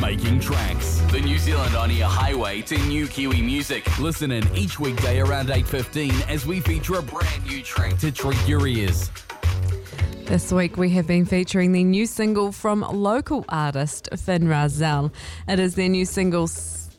Making 0.00 0.40
Tracks, 0.40 1.02
the 1.12 1.20
New 1.20 1.38
Zealand 1.38 1.76
on 1.76 1.90
air 1.90 2.06
highway 2.06 2.62
to 2.62 2.78
new 2.86 3.06
Kiwi 3.06 3.42
music. 3.42 3.98
Listen 3.98 4.30
in 4.32 4.48
each 4.56 4.80
weekday 4.80 5.20
around 5.20 5.48
8.15 5.48 6.26
as 6.26 6.46
we 6.46 6.60
feature 6.60 6.94
a 6.94 7.02
brand 7.02 7.44
new 7.44 7.60
track 7.62 7.98
to 7.98 8.10
treat 8.10 8.48
your 8.48 8.66
ears. 8.66 9.10
This 10.24 10.52
week 10.52 10.78
we 10.78 10.88
have 10.90 11.06
been 11.06 11.26
featuring 11.26 11.72
the 11.72 11.84
new 11.84 12.06
single 12.06 12.50
from 12.50 12.80
local 12.80 13.44
artist 13.50 14.08
Fin 14.16 14.48
Rah 14.48 14.68
Zel. 14.68 15.12
It 15.46 15.58
is 15.58 15.74
their 15.74 15.88
new 15.90 16.06
single 16.06 16.48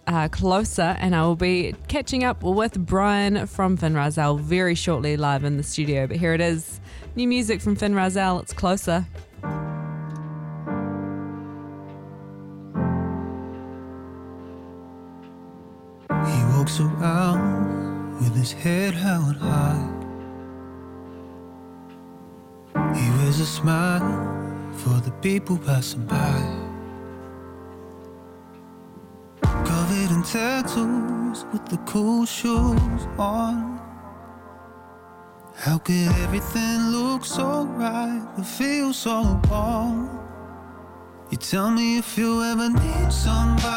uh, 0.05 0.27
Closer, 0.27 0.95
and 0.99 1.15
I 1.15 1.23
will 1.23 1.36
be 1.36 1.73
catching 1.88 2.23
up 2.23 2.43
with 2.43 2.86
Brian 2.86 3.47
from 3.47 3.77
Fin 3.77 3.95
Rah 3.95 4.11
Zel 4.11 4.38
very 4.38 4.75
shortly 4.75 5.18
live 5.18 5.43
in 5.43 5.57
the 5.57 5.63
studio. 5.63 6.05
But 6.05 6.18
here 6.18 6.36
it 6.36 6.41
is 6.41 6.79
new 7.15 7.27
music 7.27 7.61
from 7.61 7.75
Fin 7.75 7.95
Rah 7.95 8.09
Zel. 8.09 8.39
It's 8.39 8.54
Closer. 8.54 9.07
Head 18.61 18.93
held 18.93 19.38
high. 19.38 19.88
He 22.93 23.10
wears 23.18 23.39
a 23.39 23.46
smile 23.46 24.14
for 24.74 25.01
the 25.01 25.10
people 25.24 25.57
passing 25.57 26.06
by. 26.06 26.37
Covered 29.42 30.11
in 30.15 30.21
tattoos 30.21 31.43
with 31.51 31.65
the 31.70 31.78
cool 31.92 32.28
shoes 32.28 33.03
on. 33.17 33.81
How 35.56 35.80
could 35.80 36.12
everything 36.25 36.80
look 36.98 37.25
so 37.25 37.66
right 37.66 38.22
but 38.36 38.45
feel 38.45 38.94
so 38.94 39.42
wrong? 39.50 39.95
You 41.31 41.38
tell 41.38 41.72
me 41.72 41.98
if 41.98 42.16
you 42.16 42.44
ever 42.44 42.70
need 42.70 43.12
somebody. 43.12 43.70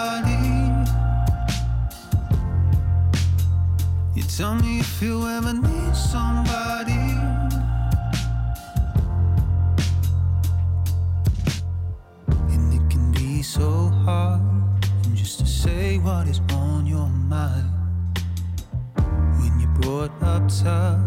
Tell 4.36 4.56
me 4.56 4.80
if 4.80 5.00
you 5.00 5.28
ever 5.28 5.52
need 5.52 5.94
somebody. 5.94 6.92
And 12.52 12.74
it 12.74 12.90
can 12.90 13.12
be 13.12 13.42
so 13.42 13.88
hard 14.04 14.40
just 15.14 15.38
to 15.38 15.46
say 15.46 15.98
what 15.98 16.26
is 16.26 16.40
on 16.50 16.84
your 16.84 17.06
mind. 17.06 17.70
When 19.38 19.60
you're 19.60 19.78
brought 19.80 20.20
up 20.22 20.48
tough, 20.48 21.00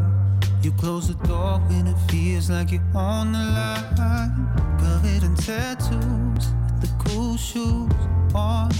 you 0.61 0.71
close 0.71 1.09
the 1.09 1.27
door 1.27 1.59
when 1.67 1.87
it 1.87 1.97
feels 2.09 2.49
like 2.49 2.71
you're 2.71 2.91
on 2.95 3.33
the 3.33 3.39
line. 3.39 3.97
Covered 4.79 5.23
in 5.23 5.35
tattoos, 5.35 6.45
with 6.63 6.79
the 6.79 6.89
cool 7.03 7.35
shoes 7.35 7.91
on. 8.33 8.71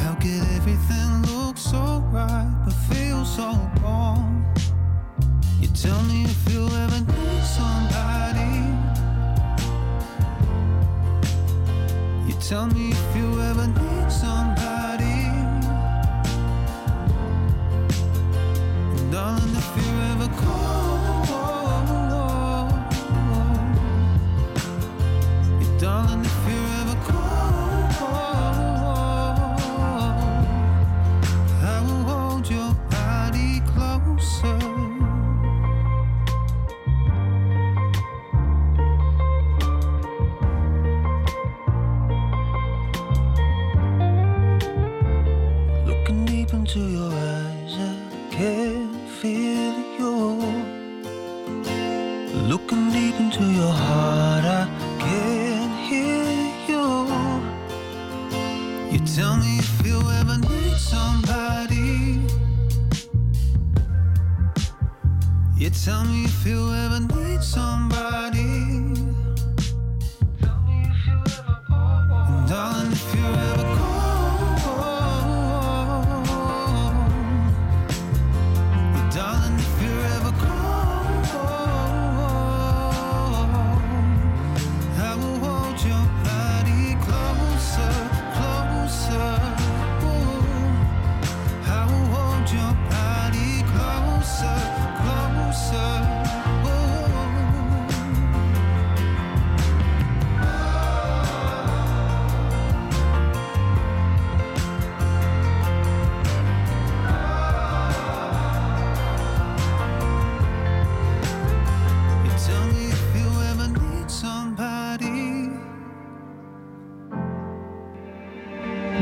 How 0.00 0.14
could 0.14 0.42
everything 0.56 1.22
look 1.32 1.56
so 1.56 2.02
right 2.12 2.50
but 2.64 2.74
feel 2.90 3.24
so 3.24 3.48
wrong? 3.82 4.44
You 5.60 5.68
tell 5.68 6.02
me 6.02 6.24
if 6.24 6.52
you 6.52 6.66
ever 6.66 7.00
need 7.00 7.42
somebody. 7.58 8.54
You 12.26 12.34
tell 12.40 12.66
me 12.66 12.90
if 12.90 13.16
you 13.16 13.40
ever 13.40 13.66
need 13.66 14.10
somebody. 14.10 14.65
Looking 52.50 52.90
deep 52.92 53.16
into 53.18 53.44
your 53.44 53.72
heart, 53.72 54.44
I 54.44 54.68
can 55.00 55.68
hear 55.88 56.24
you. 56.70 56.86
You 58.92 59.00
tell 59.16 59.36
me 59.36 59.58
if 59.58 59.86
you 59.86 59.98
ever 60.20 60.38
need 60.38 60.76
somebody. 60.76 62.20
You 65.58 65.70
tell 65.70 66.04
me 66.04 66.24
if 66.24 66.46
you 66.46 66.60
ever 66.84 67.00
need 67.00 67.42
somebody. 67.42 68.55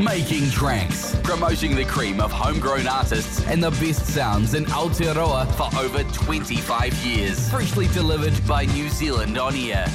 Making 0.05 0.51
Tracks, 0.51 1.15
promoting 1.23 1.75
the 1.75 1.83
cream 1.83 2.21
of 2.21 2.31
homegrown 2.31 2.85
artists 2.85 3.43
and 3.47 3.61
the 3.63 3.71
best 3.71 4.05
sounds 4.05 4.53
in 4.53 4.65
Aotearoa 4.65 5.51
for 5.55 5.79
over 5.79 6.03
25 6.03 6.93
years. 7.03 7.49
Freshly 7.49 7.87
delivered 7.87 8.33
by 8.45 8.65
New 8.65 8.87
Zealand 8.89 9.39
On 9.39 9.55
Air. 9.55 9.87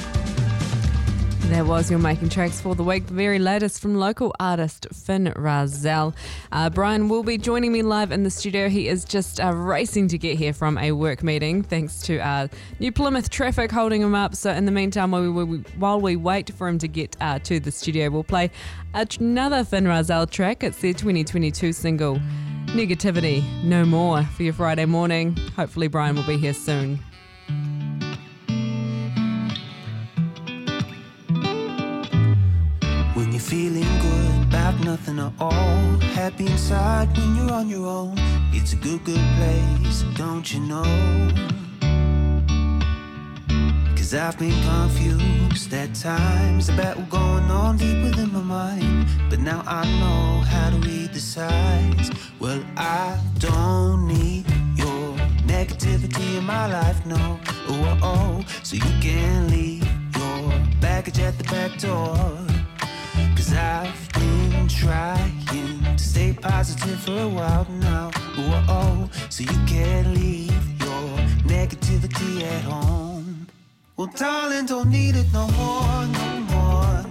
That 1.50 1.66
was 1.66 1.91
your 1.91 1.99
making 1.99 2.28
tracks 2.28 2.61
for 2.61 2.77
the 2.77 2.84
week. 2.84 3.09
The 3.09 3.15
very 3.15 3.41
latest 3.41 3.83
from 3.83 3.97
local 3.97 4.33
artist 4.38 4.87
Fin 4.94 5.33
Rah 5.34 5.66
Zel. 5.66 6.15
Uh, 6.53 6.71
Brian 6.71 7.09
will 7.09 7.25
be 7.25 7.38
joining 7.38 7.72
me 7.72 7.83
live 7.83 8.12
in 8.12 8.22
the 8.22 8.31
studio. 8.31 8.69
He 8.69 8.87
is 8.87 9.05
just 9.05 9.41
uh, 9.41 9.53
racing 9.53 10.06
to 10.09 10.19
get 10.19 10.38
here 10.38 10.53
from 10.53 10.78
a 10.78 10.93
work 10.93 11.25
meeting, 11.25 11.65
thanks 11.65 12.03
to 12.03 12.21
uh, 12.21 12.47
New 12.78 12.93
Plymouth 12.93 13.31
traffic 13.31 13.72
holding 13.72 14.00
him 14.00 14.15
up. 14.15 14.37
So, 14.37 14.53
in 14.53 14.65
the 14.65 14.71
meantime, 14.71 15.11
while 15.11 15.28
we, 15.28 15.59
while 15.77 16.00
we 16.00 16.15
wait 16.15 16.55
for 16.55 16.69
him 16.69 16.78
to 16.78 16.87
get 16.87 17.16
uh, 17.21 17.41
to 17.41 17.59
the 17.59 17.72
studio, 17.72 18.11
we'll 18.11 18.22
play 18.22 18.53
another 18.94 19.65
Fin 19.65 19.88
Rah 19.88 20.05
Zel 20.05 20.28
track. 20.28 20.62
It's 20.62 20.81
their 20.81 20.93
2022 20.93 21.72
single, 21.72 22.21
Negativity 22.67 23.43
No 23.65 23.84
More, 23.84 24.22
for 24.22 24.44
your 24.44 24.55
Friday 24.55 24.87
morning. 24.87 25.37
Hopefully, 25.56 25.88
Brian 25.88 26.15
will 26.15 26.27
be 26.27 26.37
here 26.37 26.55
soon. 26.55 27.00
Nothing 34.90 35.20
at 35.20 35.32
all, 35.38 36.00
happy 36.19 36.46
inside 36.46 37.06
when 37.16 37.37
you're 37.37 37.52
on 37.52 37.69
your 37.69 37.87
own. 37.87 38.14
It's 38.52 38.72
a 38.72 38.76
good, 38.76 39.04
good 39.04 39.25
place, 39.37 40.02
don't 40.16 40.52
you 40.52 40.58
know? 40.58 40.90
Cause 43.94 44.12
I've 44.14 44.37
been 44.37 44.60
confused 44.64 45.72
at 45.72 45.94
times 45.94 46.70
about 46.70 46.96
what's 46.96 47.10
going 47.10 47.48
on 47.62 47.76
deep 47.76 48.02
within 48.02 48.32
my 48.32 48.40
mind. 48.40 49.06
But 49.31 49.38
now 49.38 49.62
I 49.64 49.84
know 50.00 50.40
how 50.52 50.70
to 50.70 50.78
read 50.78 51.12
the 51.12 51.20
signs. 51.20 52.10
Well, 52.40 52.60
I 52.76 53.16
don't 53.38 54.08
need 54.08 54.44
your 54.75 55.14
negativity 55.46 56.38
in 56.38 56.44
my 56.44 56.66
life, 56.66 57.06
no. 57.06 57.38
Oh, 57.69 57.69
oh, 57.69 57.98
oh. 58.02 58.44
So 58.64 58.75
you 58.75 58.92
can 59.00 59.50
leave 59.50 59.87
your 60.19 60.52
baggage 60.81 61.20
at 61.20 61.38
the 61.38 61.44
back 61.44 61.78
door. 61.78 62.16
Cause 63.37 63.52
I've 63.54 64.12
been 64.14 64.69
positive 66.70 67.00
for 67.00 67.19
a 67.19 67.28
while 67.28 67.67
now. 67.81 68.11
Whoa, 68.37 69.08
so 69.28 69.43
you 69.43 69.67
can 69.67 70.14
leave 70.14 70.81
your 70.81 71.19
negativity 71.46 72.43
at 72.43 72.62
home. 72.62 73.46
Well, 73.96 74.11
darling, 74.17 74.67
don't 74.67 74.90
need 74.90 75.17
it 75.17 75.26
no 75.32 75.49
more, 75.49 76.06
no 76.06 76.40
more, 76.40 77.06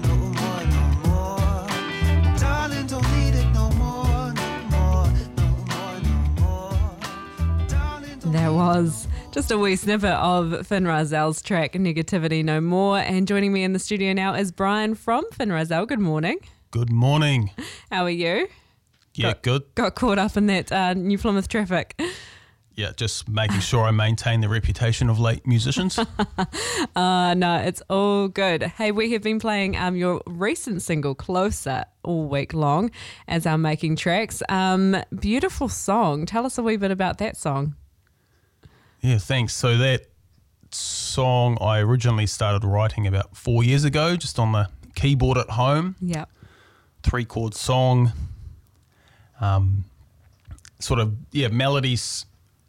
there 8.32 8.54
was. 8.54 9.08
Just 9.32 9.50
a 9.50 9.58
wee 9.58 9.76
snippet 9.76 10.12
of 10.12 10.68
Fin 10.68 10.86
Rah 10.86 11.04
Zel's 11.04 11.42
track 11.42 11.74
Negativity 11.74 12.46
No 12.46 12.62
More. 12.62 13.00
And 13.00 13.28
joining 13.28 13.52
me 13.52 13.64
in 13.64 13.74
the 13.74 13.80
studio 13.80 14.14
now 14.14 14.36
is 14.36 14.52
Brian 14.52 14.94
from 14.94 15.26
Fin 15.32 15.52
Rah 15.52 15.64
Zel. 15.64 15.88
Good 15.88 16.00
morning. 16.00 16.38
Good 16.70 16.92
morning. 16.92 17.50
How 17.90 18.04
are 18.04 18.12
you? 18.12 18.48
Yeah, 19.20 19.34
Got- 19.34 19.42
good. 19.44 19.64
Got 19.76 19.96
caught 19.96 20.18
up 20.18 20.38
in 20.38 20.46
that 20.48 20.72
uh, 20.72 20.94
New 20.94 21.18
Plymouth 21.18 21.48
traffic. 21.50 22.00
Yeah, 22.76 22.92
just 22.96 23.28
making 23.28 23.60
sure 23.60 23.84
I 23.84 23.92
maintain 23.92 24.40
the 24.40 24.48
reputation 24.48 25.10
of 25.10 25.20
late 25.20 25.46
musicians. 25.46 26.00
Uh, 26.96 27.34
no, 27.34 27.58
it's 27.58 27.82
all 27.90 28.28
good. 28.30 28.64
Hey, 28.64 28.92
we 28.92 29.12
have 29.12 29.22
been 29.22 29.40
playing 29.40 29.76
um, 29.78 29.96
your 29.96 30.22
recent 30.26 30.82
single, 30.82 31.14
Closer, 31.14 31.86
all 32.04 32.28
week 32.28 32.54
long 32.54 32.92
as 33.28 33.46
our 33.46 33.58
making 33.58 33.96
tracks. 33.98 34.42
Um, 34.50 34.96
beautiful 35.18 35.68
song. 35.70 36.26
Tell 36.26 36.46
us 36.46 36.58
a 36.58 36.64
wee 36.64 36.78
bit 36.78 36.90
about 36.92 37.18
that 37.20 37.36
song. 37.38 37.76
yeah, 39.02 39.18
thanks. 39.18 39.54
So 39.54 39.78
that 39.78 40.08
song 40.72 41.58
I 41.62 41.80
originally 41.80 42.26
started 42.28 42.66
writing 42.66 43.06
about 43.08 43.36
four 43.38 43.64
years 43.64 43.84
ago, 43.84 44.16
just 44.16 44.40
on 44.40 44.52
the 44.54 44.70
keyboard 44.96 45.38
at 45.38 45.52
home. 45.52 45.96
Yeah. 46.02 46.26
Three 47.04 47.26
chord 47.26 47.54
song. 47.54 48.12
Um, 49.42 49.86
sort 50.80 51.00
of 51.00 51.16
yeah, 51.32 51.48
melodies 51.50 52.26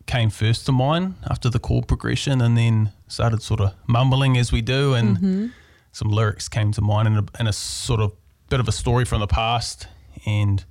came 0.06 0.30
first 0.30 0.66
to 0.66 0.72
mind 0.72 1.14
after 1.28 1.48
the 1.50 1.58
chord 1.58 1.86
progression, 1.86 2.40
and 2.40 2.56
then 2.56 2.92
started 3.08 3.42
sort 3.42 3.60
of 3.60 3.74
mumbling 3.86 4.36
as 4.36 4.52
we 4.52 4.60
do, 4.62 4.94
and 4.94 5.52
some 5.92 6.08
lyrics 6.10 6.48
came 6.48 6.72
to 6.72 6.80
mind, 6.80 7.08
and 7.08 7.18
a, 7.18 7.24
and 7.38 7.48
a 7.48 7.52
sort 7.52 8.00
of 8.00 8.12
bit 8.48 8.60
of 8.60 8.68
a 8.68 8.72
story 8.72 9.04
from 9.04 9.20
the 9.20 9.26
past, 9.26 9.86
and 10.26 10.64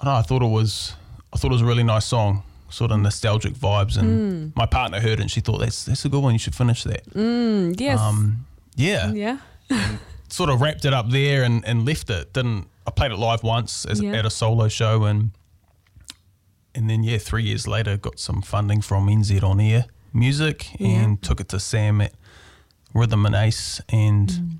I, 0.00 0.04
don't 0.04 0.14
know, 0.14 0.18
I 0.18 0.22
thought 0.22 0.42
it 0.42 0.50
was 0.50 0.94
I 1.32 1.36
thought 1.38 1.48
it 1.50 1.54
was 1.54 1.62
a 1.62 1.66
really 1.66 1.82
nice 1.84 2.06
song, 2.06 2.42
sort 2.68 2.90
of 2.90 3.00
nostalgic 3.00 3.54
vibes, 3.54 3.96
and 3.96 4.54
my 4.56 4.66
partner 4.66 5.00
heard 5.00 5.18
it, 5.18 5.20
and 5.20 5.30
she 5.30 5.40
thought 5.40 5.58
that's 5.58 5.84
that's 5.84 6.04
a 6.04 6.08
good 6.08 6.22
one, 6.22 6.32
you 6.32 6.38
should 6.38 6.54
finish 6.54 6.84
that. 6.84 7.04
Mm, 7.10 7.78
yes. 7.80 8.00
Um, 8.00 8.46
yeah, 8.76 9.10
yeah. 9.12 9.38
sort 10.28 10.50
of 10.50 10.60
wrapped 10.60 10.84
it 10.84 10.94
up 10.94 11.10
there 11.10 11.42
and, 11.42 11.64
and 11.66 11.84
left 11.84 12.08
it. 12.10 12.32
Didn't 12.32 12.66
I 12.90 12.92
played 12.92 13.12
it 13.12 13.18
live 13.18 13.42
once 13.44 13.84
as, 13.84 14.00
Yeah. 14.00 14.12
at 14.18 14.26
a 14.26 14.30
solo 14.30 14.66
show 14.68 15.04
and 15.04 15.30
and 16.74 16.88
then 16.90 17.02
yeah, 17.02 17.18
three 17.18 17.42
years 17.44 17.66
later 17.66 17.96
got 17.96 18.18
some 18.18 18.42
funding 18.42 18.80
from 18.80 19.06
NZ 19.08 19.42
on 19.42 19.60
Air 19.60 19.86
Music 20.12 20.68
Yeah. 20.80 20.88
and 21.02 21.22
took 21.22 21.40
it 21.40 21.48
to 21.50 21.60
Sam 21.60 22.00
at 22.00 22.12
Rhythm 22.94 23.26
and 23.26 23.34
Ace 23.34 23.80
and 23.88 24.28
Mm. 24.28 24.58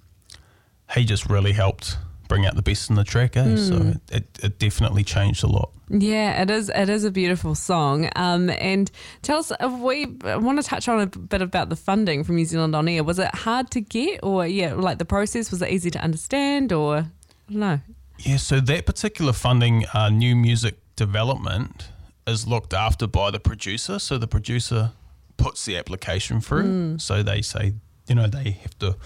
he 0.94 1.04
just 1.04 1.28
really 1.28 1.52
helped 1.52 1.98
bring 2.28 2.46
out 2.46 2.54
the 2.54 2.62
best 2.62 2.88
in 2.90 2.94
the 2.96 3.02
track. 3.02 3.36
Eh? 3.36 3.56
So 3.56 3.74
Mm. 3.78 3.90
it, 3.96 4.00
it, 4.12 4.38
it 4.44 4.58
definitely 4.60 5.02
changed 5.02 5.42
a 5.42 5.48
lot. 5.48 5.70
Yeah, 5.88 6.40
it 6.42 6.48
is. 6.50 6.68
It 6.72 6.88
is 6.88 7.02
a 7.04 7.10
beautiful 7.10 7.56
song. 7.56 8.08
Um, 8.14 8.48
and 8.50 8.88
tell 9.22 9.38
us, 9.38 9.50
we 9.60 10.06
want 10.06 10.62
to 10.62 10.66
touch 10.68 10.86
on 10.88 11.00
a 11.00 11.06
bit 11.06 11.42
about 11.42 11.68
the 11.70 11.74
funding 11.76 12.22
from 12.22 12.36
New 12.36 12.44
Zealand 12.44 12.76
on 12.76 12.86
Air. 12.86 13.02
Was 13.02 13.18
it 13.18 13.34
hard 13.34 13.72
to 13.72 13.80
get, 13.80 14.20
or 14.22 14.46
yeah, 14.46 14.74
like 14.74 14.98
the 14.98 15.04
process 15.04 15.50
was 15.50 15.60
it 15.62 15.70
easy 15.70 15.90
to 15.90 16.00
understand, 16.00 16.72
or 16.72 17.10
no? 17.48 17.80
Yeah, 18.22 18.36
so 18.36 18.60
that 18.60 18.86
particular 18.86 19.32
funding, 19.32 19.86
uh, 19.94 20.10
new 20.10 20.36
music 20.36 20.76
development, 20.96 21.88
is 22.26 22.46
looked 22.46 22.74
after 22.74 23.06
by 23.06 23.30
the 23.30 23.40
producer. 23.40 23.98
So 23.98 24.18
the 24.18 24.26
producer 24.26 24.92
puts 25.36 25.64
the 25.64 25.76
application 25.76 26.40
through. 26.40 26.98
So 26.98 27.22
they 27.22 27.42
say, 27.42 27.74
you 28.06 28.14
know, 28.14 28.26
they 28.26 28.50
have 28.62 28.78
to 28.80 28.96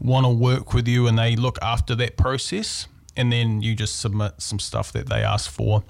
want 0.00 0.24
to 0.26 0.30
work 0.30 0.72
with 0.74 0.88
you 0.88 1.06
and 1.06 1.18
they 1.18 1.36
look 1.36 1.58
after 1.62 1.94
that 1.96 2.16
process. 2.16 2.88
And 3.14 3.30
then 3.30 3.60
you 3.60 3.74
just 3.74 4.00
submit 4.00 4.32
some 4.38 4.58
stuff 4.58 4.90
that 4.92 5.08
they 5.10 5.22
ask 5.22 5.50
for, 5.50 5.84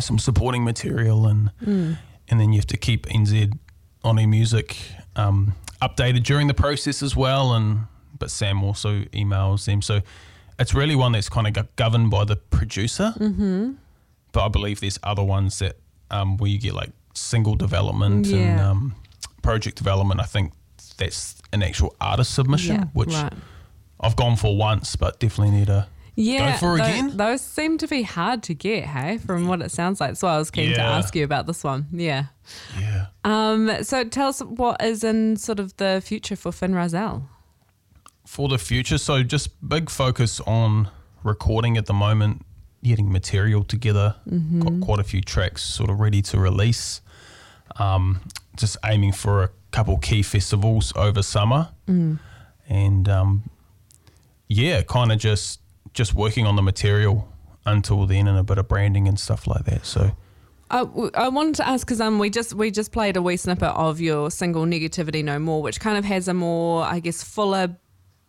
some 0.00 0.18
supporting 0.18 0.64
material, 0.64 1.26
and 1.26 1.50
and 2.30 2.40
then 2.40 2.52
you 2.54 2.58
have 2.58 2.66
to 2.68 2.78
keep 2.78 3.04
NZ 3.06 3.52
on 4.02 4.18
e 4.18 4.24
music 4.26 4.78
um, 5.14 5.52
updated 5.82 6.22
during 6.24 6.46
the 6.48 6.54
process 6.54 7.02
as 7.02 7.14
well. 7.14 7.52
And 7.52 7.80
but 8.18 8.30
Sam 8.30 8.64
also 8.64 9.00
emails 9.12 9.66
them, 9.66 9.82
so 9.82 10.00
it's 10.58 10.74
really 10.74 10.96
one 10.96 11.12
that's 11.12 11.28
kind 11.28 11.46
of 11.46 11.76
governed 11.76 12.10
by 12.10 12.24
the 12.24 12.36
producer. 12.36 13.14
Mm-hmm. 13.18 13.72
But 14.32 14.44
I 14.44 14.48
believe 14.48 14.80
there's 14.80 14.98
other 15.02 15.24
ones 15.24 15.58
that 15.60 15.76
um, 16.10 16.36
where 16.36 16.50
you 16.50 16.58
get 16.58 16.74
like 16.74 16.90
single 17.14 17.54
development 17.54 18.26
and 18.28 18.60
um, 18.60 18.94
project 19.42 19.76
development. 19.76 20.20
I 20.20 20.24
think 20.24 20.52
that's 20.96 21.40
an 21.52 21.62
actual 21.62 21.94
artist 22.00 22.34
submission, 22.34 22.76
Yeah, 22.76 22.84
which 22.92 23.12
right. 23.12 23.32
I've 24.00 24.16
gone 24.16 24.36
for 24.36 24.56
once, 24.56 24.96
but 24.96 25.18
definitely 25.18 25.56
need 25.58 25.68
a 25.68 25.88
Yeah, 26.14 26.52
Go 26.52 26.58
for 26.58 26.74
it 26.74 26.78
tho- 26.78 26.84
again? 26.84 27.16
Those 27.16 27.40
seem 27.40 27.78
to 27.78 27.86
be 27.88 28.02
hard 28.02 28.42
to 28.44 28.54
get. 28.54 28.84
Hey, 28.84 29.18
from 29.18 29.46
what 29.48 29.62
it 29.62 29.70
sounds 29.70 30.00
like. 30.00 30.16
So 30.16 30.28
I 30.28 30.38
was 30.38 30.50
keen 30.50 30.74
to 30.74 30.80
ask 30.80 31.14
you 31.16 31.24
about 31.24 31.46
this 31.46 31.64
one. 31.64 31.86
Yeah. 31.92 32.26
yeah. 32.78 33.06
Um. 33.24 33.70
So 33.84 34.04
tell 34.04 34.28
us 34.28 34.40
what 34.40 34.82
is 34.82 35.04
in 35.04 35.36
sort 35.36 35.60
of 35.60 35.76
the 35.78 36.02
future 36.04 36.36
for 36.36 36.52
Fin 36.52 36.74
Rah 36.74 36.88
Zel. 36.88 37.28
For 38.28 38.46
the 38.46 38.58
future. 38.58 38.98
So 38.98 39.22
just 39.22 39.48
big 39.66 39.88
focus 39.88 40.38
on 40.40 40.90
recording 41.24 41.78
at 41.78 41.86
the 41.86 41.94
moment, 41.94 42.44
getting 42.84 43.10
material 43.10 43.64
together. 43.64 44.16
Got 44.60 44.80
quite 44.82 45.00
a 45.00 45.02
few 45.02 45.22
tracks 45.22 45.62
sort 45.62 45.88
of 45.88 45.98
ready 45.98 46.20
to 46.22 46.38
release. 46.38 47.00
Um, 47.78 48.20
just 48.54 48.76
aiming 48.84 49.12
for 49.12 49.44
a 49.44 49.50
couple 49.70 49.96
key 49.96 50.22
festivals 50.22 50.92
over 50.94 51.22
summer, 51.22 51.70
and 52.68 53.08
um, 53.08 53.48
yeah, 54.46 54.82
kind 54.82 55.10
of 55.10 55.18
just 55.18 55.60
just 55.94 56.12
working 56.12 56.46
on 56.46 56.54
the 56.54 56.62
material 56.62 57.32
until 57.64 58.06
then, 58.06 58.28
and 58.28 58.38
a 58.38 58.42
bit 58.42 58.58
of 58.58 58.68
branding 58.68 59.08
and 59.08 59.18
stuff 59.18 59.46
like 59.46 59.64
that. 59.64 59.86
So. 59.86 60.12
Uh, 60.70 60.84
I 61.14 61.30
wanted 61.30 61.54
to 61.54 61.66
ask 61.66 61.86
because 61.86 61.98
um 61.98 62.18
we 62.18 62.28
just 62.28 62.52
we 62.52 62.70
just 62.70 62.92
played 62.92 63.16
a 63.16 63.22
wee 63.22 63.38
snippet 63.38 63.70
of 63.70 64.02
your 64.02 64.30
single 64.30 64.66
"Negativity 64.66 65.24
No 65.24 65.38
More," 65.38 65.62
which 65.62 65.80
kind 65.80 65.96
of 65.96 66.04
has 66.04 66.28
a 66.28 66.34
more 66.34 66.84
I 66.84 67.00
guess 67.00 67.22
fuller 67.22 67.78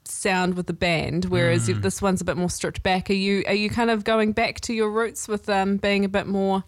sound 0.09 0.56
with 0.56 0.67
the 0.67 0.73
band, 0.73 1.25
whereas 1.25 1.67
Mm. 1.69 1.81
this 1.81 2.01
one's 2.01 2.21
a 2.21 2.25
bit 2.25 2.38
more 2.38 2.50
stripped 2.50 2.83
back. 2.83 3.09
Are 3.09 3.13
you 3.13 3.44
are 3.47 3.53
you 3.53 3.69
kind 3.69 3.89
of 3.89 4.03
going 4.03 4.31
back 4.33 4.59
to 4.61 4.73
your 4.73 4.89
roots 4.91 5.27
with 5.27 5.50
um 5.50 5.77
being 5.77 6.03
a 6.06 6.09
bit 6.09 6.27
more 6.27 6.63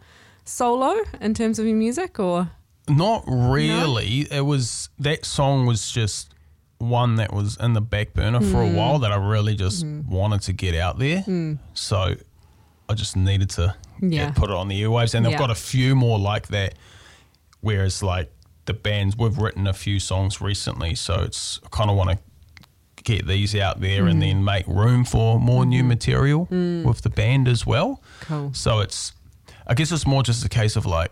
solo 0.45 0.95
in 1.19 1.33
terms 1.33 1.59
of 1.59 1.65
your 1.65 1.75
music, 1.77 2.19
or 2.19 2.51
Not 2.89 3.23
really. 3.27 4.27
It 4.31 4.45
was 4.45 4.89
that 4.99 5.23
song 5.25 5.65
was 5.65 5.91
just 5.91 6.33
one 6.79 7.15
that 7.17 7.31
was 7.31 7.57
in 7.57 7.73
the 7.73 7.81
back 7.81 8.13
burner 8.15 8.41
for 8.41 8.61
a 8.61 8.67
while 8.67 8.97
that 8.99 9.11
I 9.11 9.17
really 9.17 9.55
just 9.55 9.85
wanted 9.85 10.41
to 10.43 10.53
get 10.53 10.73
out 10.75 10.97
there. 10.97 11.23
So 11.73 12.15
I 12.89 12.93
just 12.95 13.15
needed 13.15 13.49
to 13.51 13.75
yeah, 14.01 14.09
Yeah. 14.09 14.31
put 14.31 14.49
it 14.49 14.55
on 14.55 14.67
the 14.67 14.81
airwaves, 14.81 15.13
and 15.13 15.25
Yeah. 15.25 15.33
I've 15.33 15.37
got 15.39 15.51
a 15.51 15.55
few 15.55 15.95
more 15.95 16.17
like 16.17 16.47
that. 16.47 16.73
Whereas 17.61 18.01
like 18.01 18.31
the 18.65 18.73
bands, 18.73 19.15
we've 19.15 19.37
written 19.37 19.67
a 19.67 19.73
few 19.73 19.99
songs 19.99 20.41
recently, 20.41 20.95
so 20.95 21.21
it's 21.21 21.59
I 21.63 21.69
kind 21.69 21.89
of 21.91 21.95
want 21.95 22.09
to 22.11 22.17
get 23.03 23.27
these 23.27 23.55
out 23.55 23.81
there 23.81 24.07
and 24.07 24.21
then 24.21 24.41
mm. 24.41 24.43
make 24.43 24.67
room 24.67 25.05
for 25.05 25.39
more 25.39 25.65
new 25.65 25.79
mm-hmm. 25.79 25.87
material 25.89 26.47
mm. 26.47 26.83
with 26.83 27.01
the 27.01 27.09
band 27.09 27.47
as 27.47 27.65
well. 27.65 28.01
Cool. 28.21 28.53
So 28.53 28.79
it's, 28.79 29.13
I 29.67 29.73
guess 29.73 29.91
it's 29.91 30.07
more 30.07 30.23
just 30.23 30.45
a 30.45 30.49
case 30.49 30.75
of 30.75 30.85
like, 30.85 31.11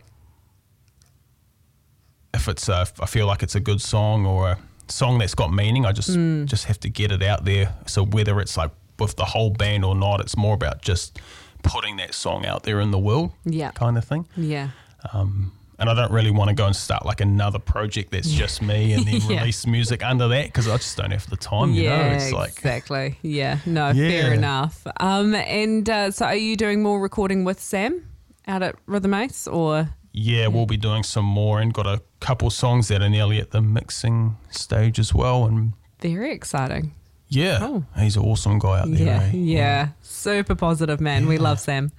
if 2.33 2.47
it's 2.47 2.69
a, 2.69 2.87
I 2.99 3.05
feel 3.05 3.25
like 3.25 3.43
it's 3.43 3.55
a 3.55 3.59
good 3.59 3.81
song 3.81 4.25
or 4.25 4.51
a 4.51 4.57
song 4.87 5.17
that's 5.17 5.35
got 5.35 5.51
meaning, 5.51 5.85
I 5.85 5.91
just 5.91 6.11
mm. 6.11 6.45
just 6.45 6.65
have 6.65 6.79
to 6.81 6.89
get 6.89 7.11
it 7.11 7.23
out 7.23 7.45
there. 7.45 7.73
So 7.87 8.05
whether 8.05 8.39
it's 8.39 8.55
like 8.57 8.71
with 8.99 9.15
the 9.15 9.25
whole 9.25 9.49
band 9.49 9.83
or 9.85 9.95
not, 9.95 10.21
it's 10.21 10.37
more 10.37 10.53
about 10.53 10.81
just 10.81 11.19
putting 11.63 11.97
that 11.97 12.13
song 12.13 12.45
out 12.45 12.63
there 12.63 12.79
in 12.79 12.91
the 12.91 12.99
world, 12.99 13.31
Yeah. 13.45 13.71
kind 13.71 13.97
of 13.97 14.05
thing. 14.05 14.27
yeah, 14.37 14.69
Um, 15.13 15.51
and 15.79 15.89
I 15.89 15.93
don't 15.93 16.11
really 16.11 16.31
want 16.31 16.49
to 16.49 16.53
go 16.55 16.65
and 16.65 16.75
start 16.75 17.05
like 17.05 17.21
another 17.21 17.59
project 17.59 18.11
that's 18.11 18.29
just 18.29 18.61
me 18.61 18.93
and 18.95 19.05
then 19.05 19.21
Yeah. 19.29 19.39
release 19.39 19.65
music 19.65 20.03
under 20.03 20.27
that 20.27 20.45
because 20.47 20.67
I 20.67 20.77
just 20.77 20.95
don't 20.97 21.11
have 21.11 21.29
the 21.29 21.37
time. 21.37 21.73
You 21.73 21.83
yeah, 21.83 22.09
know, 22.09 22.15
it's 22.15 22.31
like 22.31 22.49
exactly. 22.51 23.17
Yeah, 23.21 23.59
no, 23.65 23.93
fair 23.93 24.33
enough. 24.33 24.85
Um, 24.99 25.33
and 25.35 25.89
uh, 25.89 26.11
so 26.11 26.25
are 26.25 26.35
you 26.35 26.55
doing 26.55 26.83
more 26.83 26.99
recording 26.99 27.43
with 27.45 27.59
Sam 27.59 28.05
out 28.47 28.61
at 28.63 28.75
Rhythm 28.85 29.13
Ace, 29.13 29.47
or 29.47 29.89
Yeah, 30.11 30.47
we'll 30.47 30.65
be 30.65 30.77
doing 30.77 31.03
some 31.03 31.25
more 31.25 31.59
and 31.61 31.73
got 31.73 31.85
a 31.87 32.01
couple 32.19 32.49
songs 32.49 32.87
that 32.89 33.01
are 33.01 33.09
nearly 33.09 33.39
at 33.39 33.51
the 33.51 33.61
mixing 33.61 34.35
stage 34.49 34.99
as 34.99 35.13
well. 35.13 35.45
And 35.45 35.73
very 36.01 36.31
exciting? 36.33 36.93
yeah, 37.31 37.59
Oh. 37.61 37.83
he's 37.97 38.17
an 38.17 38.23
awesome 38.23 38.57
guy 38.57 38.79
out 38.79 38.89
there. 38.89 39.05
Yeah, 39.05 39.21
eh? 39.21 39.31
yeah, 39.33 39.87
super 40.01 40.55
positive 40.55 40.99
man. 40.99 41.27
We 41.27 41.37
love 41.37 41.59
Sam. 41.59 41.91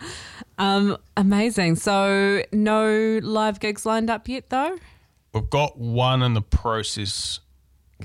Um, 0.60 0.96
amazing. 1.16 1.76
So 1.76 2.42
no 2.52 3.18
live 3.22 3.58
gigs 3.60 3.84
lined 3.86 4.10
up 4.10 4.28
yet, 4.28 4.50
though. 4.50 4.76
We've 5.32 5.48
got 5.48 5.78
one 5.78 6.22
in 6.22 6.34
the 6.34 6.42
process, 6.42 7.40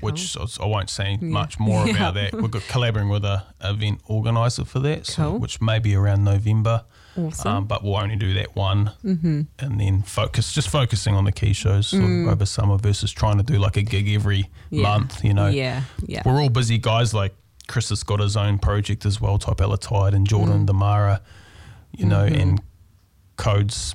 which 0.00 0.36
I 0.38 0.64
won't 0.66 0.88
say 0.90 1.16
much 1.20 1.58
more 1.58 1.86
Yeah. 1.86 1.94
about 1.96 2.14
that. 2.14 2.50
Got 2.50 2.66
collaborating 2.68 3.10
with 3.10 3.24
a 3.24 3.44
event 3.62 4.00
organizer 4.06 4.64
for 4.64 4.78
that, 4.80 5.06
so, 5.06 5.30
Cool. 5.32 5.38
which 5.40 5.60
may 5.60 5.78
be 5.78 5.94
around 5.94 6.24
November. 6.24 6.84
Awesome. 7.18 7.50
Um, 7.50 7.64
but 7.66 7.82
we'll 7.82 7.96
only 7.96 8.16
do 8.16 8.34
that 8.34 8.54
one, 8.54 8.92
mm-hmm. 9.02 9.42
and 9.58 9.80
then 9.80 10.02
focus 10.02 10.52
just 10.52 10.68
focusing 10.68 11.14
on 11.14 11.24
the 11.24 11.32
key 11.32 11.54
shows 11.54 11.94
of 11.94 12.02
over 12.02 12.44
summer 12.44 12.76
versus 12.76 13.10
trying 13.10 13.38
to 13.38 13.42
do 13.42 13.58
like 13.58 13.76
a 13.78 13.82
gig 13.82 14.08
every 14.10 14.42
Mm. 14.42 14.48
Yeah. 14.70 14.82
month. 14.82 15.24
You 15.24 15.32
know, 15.32 15.46
yeah, 15.48 15.82
yeah, 16.06 16.22
we're 16.26 16.40
all 16.42 16.50
busy 16.50 16.76
guys. 16.76 17.14
Like 17.14 17.34
Chris 17.68 17.88
has 17.88 18.02
got 18.02 18.20
his 18.20 18.36
own 18.36 18.58
project 18.58 19.06
as 19.06 19.18
well, 19.20 19.38
Type 19.38 19.56
Tide 19.80 20.12
and 20.12 20.26
Jordan 20.26 20.66
Mm. 20.66 20.68
Damara, 20.68 21.20
you 21.96 22.06
know, 22.06 22.24
Mm-hmm. 22.26 22.40
and 22.40 22.62
Codes 23.36 23.94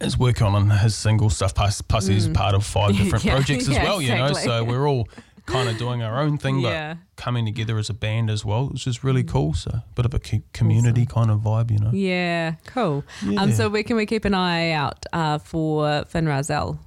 is 0.00 0.18
working 0.18 0.46
on 0.46 0.68
his 0.70 0.94
single 0.94 1.30
stuff. 1.30 1.54
Plus, 1.54 1.80
plus 1.80 2.06
he's 2.06 2.28
part 2.28 2.54
of 2.54 2.64
five 2.66 2.96
different 2.96 3.22
Mm. 3.22 3.26
Yeah, 3.26 3.34
projects 3.36 3.68
as 3.68 3.74
yeah, 3.76 3.84
well. 3.84 4.02
You 4.02 4.14
know, 4.16 4.32
so 4.32 4.64
we're 4.64 4.86
all 4.88 5.08
kind 5.46 5.68
of 5.68 5.76
doing 5.78 6.02
our 6.02 6.20
own 6.20 6.38
thing, 6.38 6.62
but 6.62 6.96
coming 7.16 7.44
together 7.44 7.78
as 7.78 7.88
a 7.90 7.94
band 7.94 8.30
as 8.30 8.44
well, 8.44 8.68
which 8.68 8.86
is 8.86 9.04
really 9.04 9.22
cool. 9.24 9.54
So 9.54 9.70
a 9.70 9.84
bit 9.94 10.04
of 10.04 10.14
a 10.14 10.18
co- 10.18 10.42
community 10.52 11.06
kind 11.06 11.30
of 11.30 11.40
vibe, 11.40 11.70
you 11.70 11.78
know. 11.78 11.90
Yeah, 11.92 12.54
cool. 12.66 13.04
Um, 13.38 13.52
so 13.52 13.68
where 13.68 13.82
can 13.84 13.96
we 13.96 14.06
keep 14.06 14.24
an 14.24 14.34
eye 14.34 14.70
out 14.72 15.04
uh, 15.12 15.38
for 15.38 16.04
Fin 16.06 16.26
Rah 16.26 16.42
Zel? 16.42 16.80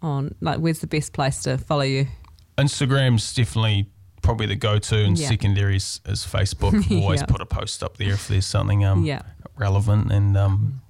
On 0.00 0.34
like, 0.40 0.58
where's 0.58 0.80
the 0.80 0.86
best 0.88 1.12
place 1.12 1.42
to 1.44 1.58
follow 1.58 1.82
you? 1.82 2.06
Instagram's 2.58 3.32
definitely 3.34 3.86
probably 4.20 4.46
the 4.46 4.56
go-to, 4.56 4.96
and 5.04 5.18
Yeah. 5.18 5.28
secondary 5.28 5.76
is, 5.76 6.00
is 6.06 6.24
Facebook. 6.26 6.72
Always 7.02 7.20
Yeah. 7.20 7.26
put 7.26 7.40
a 7.40 7.46
post 7.46 7.82
up 7.82 7.96
there 7.98 8.12
if 8.14 8.28
there's 8.28 8.46
something 8.46 8.84
um 8.84 9.04
Yeah. 9.04 9.22
Relevant, 9.56 10.12
and 10.12 10.36
um 10.36 10.80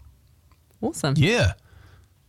Awesome. 0.81 1.14
yeah, 1.16 1.52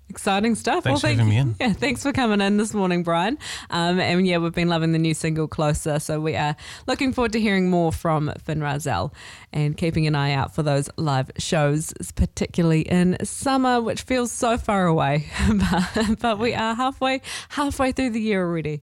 Exciting 0.10 0.54
stuff. 0.54 0.84
Thanks 0.84 1.02
for 1.02 1.08
thank 1.08 1.18
having 1.18 1.34
me 1.34 1.40
in. 1.40 1.56
Yeah, 1.60 1.74
thanks 1.74 2.04
for 2.04 2.12
coming 2.12 2.40
in 2.40 2.58
this 2.58 2.74
morning, 2.74 3.02
Brian. 3.02 3.38
Um, 3.72 4.00
and 4.00 4.28
yeah, 4.28 4.38
we've 4.38 4.54
been 4.54 4.68
loving 4.68 4.92
the 4.92 5.00
new 5.00 5.16
single 5.16 5.48
Closer. 5.48 5.98
So 5.98 6.20
we 6.20 6.36
are 6.36 6.56
looking 6.86 7.13
forward 7.13 7.32
to 7.32 7.40
hearing 7.40 7.70
more 7.72 7.92
from 7.92 8.32
Fin 8.44 8.62
Rah 8.62 8.78
Zel 8.78 9.12
and 9.52 9.75
keeping 9.75 10.06
an 10.06 10.13
eye 10.13 10.34
out 10.34 10.54
for 10.54 10.62
those 10.62 10.88
live 10.98 11.32
shows, 11.40 11.94
particularly 12.16 12.82
in 12.82 13.18
summer, 13.25 13.82
which 13.82 14.04
feels 14.04 14.32
so 14.32 14.56
far 14.58 14.86
away. 14.86 15.25
but, 15.52 16.20
but 16.20 16.38
we 16.38 16.54
are 16.54 16.75
halfway 16.75 17.22
halfway 17.50 17.92
through 17.92 18.12
the 18.12 18.22
year 18.22 18.46
already. 18.46 18.82